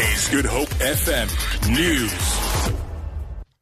Good 0.00 0.46
Hope 0.46 0.70
FM 0.80 1.28
News. 1.68 2.72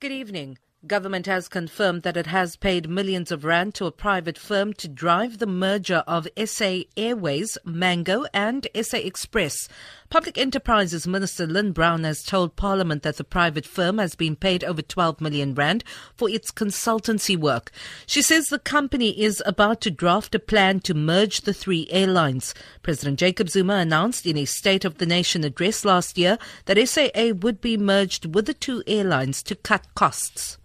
Good 0.00 0.12
evening. 0.12 0.58
Government 0.86 1.26
has 1.26 1.48
confirmed 1.48 2.02
that 2.02 2.16
it 2.16 2.26
has 2.26 2.54
paid 2.54 2.88
millions 2.88 3.32
of 3.32 3.44
rand 3.44 3.74
to 3.74 3.86
a 3.86 3.90
private 3.90 4.38
firm 4.38 4.72
to 4.74 4.86
drive 4.86 5.38
the 5.38 5.46
merger 5.46 6.04
of 6.06 6.28
SA 6.44 6.80
Airways, 6.96 7.58
Mango 7.64 8.26
and 8.32 8.68
SA 8.80 8.98
Express. 8.98 9.68
Public 10.10 10.38
Enterprises 10.38 11.04
Minister 11.04 11.44
Lynne 11.44 11.72
Brown 11.72 12.04
has 12.04 12.22
told 12.22 12.54
Parliament 12.54 13.02
that 13.02 13.16
the 13.16 13.24
private 13.24 13.66
firm 13.66 13.98
has 13.98 14.14
been 14.14 14.36
paid 14.36 14.62
over 14.62 14.80
12 14.80 15.20
million 15.20 15.54
rand 15.54 15.82
for 16.14 16.30
its 16.30 16.52
consultancy 16.52 17.36
work. 17.36 17.72
She 18.06 18.22
says 18.22 18.46
the 18.46 18.60
company 18.60 19.20
is 19.20 19.42
about 19.44 19.80
to 19.80 19.90
draft 19.90 20.36
a 20.36 20.38
plan 20.38 20.78
to 20.80 20.94
merge 20.94 21.40
the 21.40 21.54
three 21.54 21.88
airlines. 21.90 22.54
President 22.84 23.18
Jacob 23.18 23.48
Zuma 23.48 23.74
announced 23.74 24.24
in 24.24 24.36
a 24.36 24.44
State 24.44 24.84
of 24.84 24.98
the 24.98 25.06
Nation 25.06 25.42
address 25.42 25.84
last 25.84 26.16
year 26.16 26.38
that 26.66 26.78
SAA 26.86 27.32
would 27.40 27.60
be 27.60 27.76
merged 27.76 28.36
with 28.36 28.46
the 28.46 28.54
two 28.54 28.84
airlines 28.86 29.42
to 29.42 29.56
cut 29.56 29.92
costs. 29.96 30.58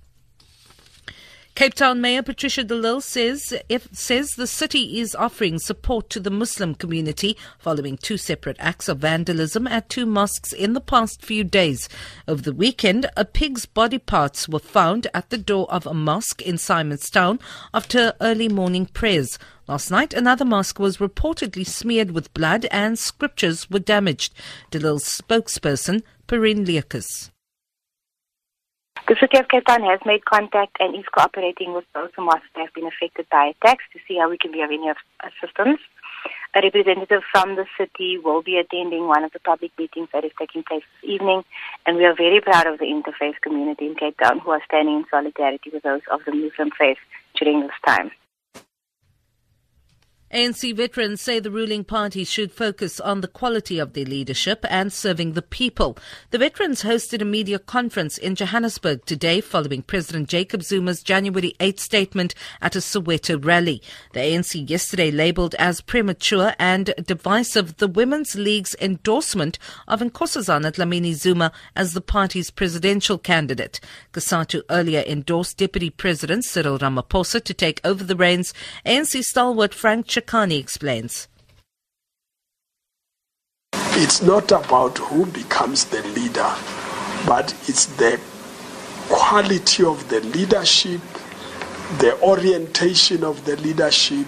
Cape 1.54 1.74
Town 1.74 2.00
Mayor 2.00 2.24
Patricia 2.24 2.64
de 2.64 2.74
Lille 2.74 3.02
says 3.02 3.54
if, 3.68 3.90
says 3.92 4.32
the 4.32 4.48
city 4.48 5.00
is 5.00 5.14
offering 5.14 5.60
support 5.60 6.10
to 6.10 6.20
the 6.20 6.32
Muslim 6.32 6.74
community 6.74 7.36
following 7.60 7.98
two 7.98 8.18
separate 8.18 8.56
acts 8.58 8.88
of 8.88 9.00
vandalism 9.00 9.68
at 9.68 9.90
two 9.90 10.06
mosques 10.06 10.54
in 10.54 10.74
the 10.74 10.82
past 10.82 11.22
few 11.22 11.44
days. 11.44 11.90
Over 12.26 12.42
the 12.42 12.54
weekend, 12.54 13.06
a 13.18 13.26
pig's 13.26 13.66
body 13.66 14.00
parts 14.00 14.48
were 14.48 14.60
found 14.60 15.08
at 15.14 15.30
the 15.30 15.38
door 15.38 15.72
of 15.72 15.86
a 15.86 15.94
mosque 15.94 16.42
in 16.42 16.56
Simonstown 16.56 17.40
after 17.74 18.14
early 18.22 18.48
morning 18.48 18.86
prayers. 18.86 19.38
Last 19.68 19.92
night, 19.92 20.14
another 20.14 20.46
mosque 20.46 20.80
was 20.80 20.98
reportedly 20.98 21.68
smeared 21.68 22.12
with 22.12 22.34
blood 22.34 22.66
and 22.72 22.98
scriptures 22.98 23.70
were 23.70 23.80
damaged. 23.80 24.34
De 24.72 24.80
Lille's 24.80 25.04
spokesperson, 25.04 26.02
Perrine 26.28 26.66
Leekes. 26.66 27.30
The 29.08 29.16
City 29.20 29.38
of 29.38 29.48
Cape 29.50 29.66
Town 29.66 29.82
has 29.84 30.00
made 30.06 30.26
contact 30.26 30.78
and 30.80 30.96
is 30.96 31.06
cooperating 31.12 31.74
with 31.74 31.86
those 31.94 32.12
who 32.16 32.26
that 32.26 32.42
have 32.56 32.74
been 32.74 32.86
affected 32.86 33.28
by 33.30 33.52
attacks 33.52 33.84
to 33.94 34.00
see 34.08 34.18
how 34.18 34.30
we 34.30 34.38
can 34.38 34.52
be 34.52 34.62
of 34.62 34.70
any 34.70 34.90
assistance. 34.90 35.82
A 36.56 36.62
representative 36.62 37.24
from 37.32 37.56
the 37.56 37.66
city 37.78 38.20
will 38.20 38.42
be 38.42 38.58
attending 38.58 39.08
one 39.08 39.24
of 39.24 39.32
the 39.34 39.40
public 39.40 39.72
meetings 39.78 40.10
that 40.14 40.24
is 40.24 40.32
taking 40.38 40.64
place 40.64 40.84
this 41.02 41.10
evening, 41.10 41.44
and 41.86 41.98
we 41.98 42.06
are 42.06 42.16
very 42.16 42.40
proud 42.42 42.68
of 42.68 42.78
the 42.78 42.86
interfaith 42.86 43.42
community 43.42 43.88
in 43.88 43.96
Cape 43.96 44.18
Town 44.18 44.40
who 44.40 44.52
are 44.52 44.62
standing 44.66 44.98
in 44.98 45.06
solidarity 45.10 45.72
with 45.74 45.84
those 45.84 46.02
of 46.12 46.22
the 46.26 46.32
Muslim 46.32 46.70
faith 46.78 47.00
during 47.36 47.62
this 47.62 47.72
time. 47.86 48.12
ANC 50.34 50.74
veterans 50.74 51.20
say 51.20 51.42
the 51.42 51.52
ruling 51.52 51.84
party 51.84 52.24
should 52.24 52.54
focus 52.54 53.02
on 53.02 53.20
the 53.20 53.28
quality 53.28 53.80
of 53.80 53.92
their 53.92 54.06
leadership 54.06 54.66
and 54.70 54.94
serving 54.94 55.34
the 55.34 55.42
people. 55.42 55.98
The 56.30 56.38
veterans 56.38 56.84
hosted 56.84 57.22
a 57.22 57.26
media 57.26 57.60
conference 57.60 58.18
in 58.18 58.36
Johannesburg 58.36 59.04
today 59.04 59.42
following 59.42 59.82
President 59.82 60.30
Jacob 60.30 60.64
Zuma's 60.64 61.04
January 61.04 61.54
8 61.60 61.82
statement 61.82 62.34
at 62.62 62.78
a 62.78 62.80
Soweto 62.80 63.44
rally. 63.44 63.82
The 64.14 64.22
ANC 64.22 64.70
yesterday 64.70 65.12
labelled 65.12 65.54
as 65.56 65.82
premature 65.82 66.54
and 66.58 66.94
divisive 67.06 67.76
the 67.78 67.90
Women's 67.90 68.36
League's 68.36 68.74
endorsement 68.80 69.60
of 69.86 70.00
Nkosazana 70.00 70.72
Dlamini 70.72 71.14
Zuma 71.14 71.52
as 71.76 71.94
the 71.94 72.00
party's 72.00 72.52
presidential 72.52 73.18
candidate. 73.18 73.82
COSATU 74.14 74.62
earlier 74.70 75.04
endorsed 75.06 75.58
Deputy 75.58 75.90
President 75.90 76.46
Cyril 76.46 76.80
Ramaphosa 76.80 77.44
to 77.44 77.54
take 77.54 77.82
over 77.84 78.06
the 78.06 78.16
reins. 78.16 78.54
ANC 78.86 79.22
stalwart 79.24 79.74
Frank 79.74 80.08
Ch- 80.08 80.21
Chikane 80.22 80.60
explains. 80.60 81.28
It's 83.74 84.22
not 84.22 84.52
about 84.52 84.98
who 84.98 85.26
becomes 85.26 85.86
the 85.86 86.02
leader, 86.10 86.56
but 87.28 87.54
it's 87.68 87.86
the 87.98 88.20
quality 89.10 89.84
of 89.84 90.08
the 90.10 90.22
leadership, 90.22 91.02
the 92.00 92.20
orientation 92.22 93.24
of 93.24 93.44
the 93.46 93.58
leadership, 93.58 94.28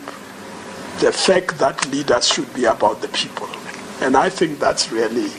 the 1.00 1.12
fact 1.12 1.58
that 1.59 1.88
leaders 1.92 2.28
should 2.28 2.53
be 2.53 2.66
about 2.66 3.02
the 3.02 3.08
people. 3.09 3.48
And 4.02 4.18
I 4.18 4.30
think 4.30 4.59
that's 4.59 4.92
really 4.92 5.30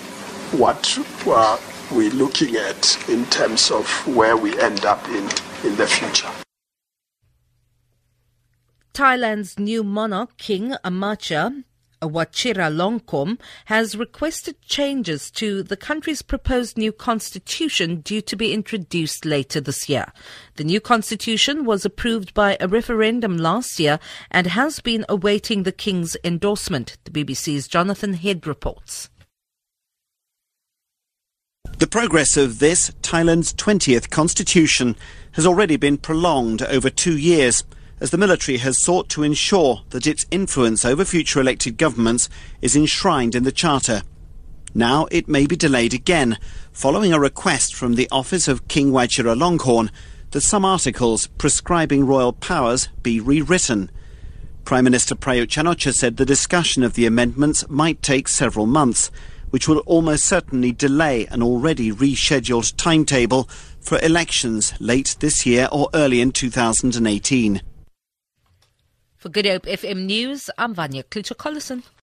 what 0.58 0.98
uh, 1.26 1.58
we're 1.92 2.10
looking 2.10 2.56
at 2.56 3.08
in 3.08 3.26
terms 3.26 3.70
of 3.70 3.86
where 4.06 4.36
we 4.36 4.58
end 4.60 4.84
up 4.84 5.06
in, 5.08 5.28
in 5.64 5.76
the 5.76 5.86
future. 5.86 6.30
Thailand's 8.94 9.58
new 9.58 9.82
monarch, 9.82 10.36
King 10.38 10.76
Maha 10.88 11.64
Vajiralongkorn, 12.00 13.40
has 13.64 13.96
requested 13.96 14.60
changes 14.62 15.32
to 15.32 15.64
the 15.64 15.76
country's 15.76 16.22
proposed 16.22 16.78
new 16.78 16.92
constitution 16.92 18.02
due 18.02 18.20
to 18.20 18.36
be 18.36 18.52
introduced 18.52 19.24
later 19.24 19.60
this 19.60 19.88
year. 19.88 20.12
The 20.54 20.62
new 20.62 20.80
constitution 20.80 21.64
was 21.64 21.84
approved 21.84 22.34
by 22.34 22.56
a 22.60 22.68
referendum 22.68 23.36
last 23.36 23.80
year 23.80 23.98
and 24.30 24.46
has 24.46 24.78
been 24.78 25.04
awaiting 25.08 25.64
the 25.64 25.72
king's 25.72 26.16
endorsement. 26.22 26.96
The 27.02 27.10
BBC's 27.10 27.66
Jonathan 27.66 28.14
Head 28.14 28.46
reports. 28.46 29.10
The 31.78 31.88
progress 31.88 32.36
of 32.36 32.60
this, 32.60 32.92
Thailand's 33.02 33.52
20th 33.54 34.08
constitution, 34.10 34.94
has 35.32 35.44
already 35.44 35.76
been 35.76 35.98
prolonged 35.98 36.62
over 36.62 36.88
two 36.88 37.18
years 37.18 37.64
as 38.00 38.10
the 38.10 38.18
military 38.18 38.58
has 38.58 38.82
sought 38.82 39.08
to 39.08 39.22
ensure 39.22 39.82
that 39.90 40.06
its 40.06 40.26
influence 40.30 40.84
over 40.84 41.04
future 41.04 41.40
elected 41.40 41.76
governments 41.76 42.28
is 42.60 42.76
enshrined 42.76 43.34
in 43.34 43.44
the 43.44 43.52
Charter. 43.52 44.02
Now 44.74 45.06
it 45.10 45.28
may 45.28 45.46
be 45.46 45.56
delayed 45.56 45.94
again, 45.94 46.36
following 46.72 47.12
a 47.12 47.20
request 47.20 47.74
from 47.74 47.94
the 47.94 48.08
office 48.10 48.48
of 48.48 48.66
King 48.66 48.90
Vajiralongkorn 48.90 49.90
that 50.32 50.40
some 50.40 50.64
articles 50.64 51.28
prescribing 51.38 52.04
royal 52.04 52.32
powers 52.32 52.88
be 53.02 53.20
rewritten. 53.20 53.90
Prime 54.64 54.82
Minister 54.82 55.14
Prayut 55.14 55.48
Chan-o-cha 55.48 55.92
said 55.92 56.16
the 56.16 56.26
discussion 56.26 56.82
of 56.82 56.94
the 56.94 57.06
amendments 57.06 57.68
might 57.68 58.02
take 58.02 58.26
several 58.26 58.66
months, 58.66 59.12
which 59.50 59.68
will 59.68 59.78
almost 59.80 60.24
certainly 60.24 60.72
delay 60.72 61.26
an 61.26 61.40
already 61.40 61.92
rescheduled 61.92 62.74
timetable 62.76 63.48
for 63.78 64.00
elections 64.00 64.74
late 64.80 65.14
this 65.20 65.46
year 65.46 65.68
or 65.70 65.88
early 65.94 66.20
in 66.20 66.32
2018. 66.32 67.62
For 69.24 69.30
Good 69.30 69.46
Hope 69.46 69.64
FM 69.64 70.04
News, 70.04 70.50
I'm 70.58 70.74
Vanya 70.74 71.02
Klitschko-Collison. 71.02 71.82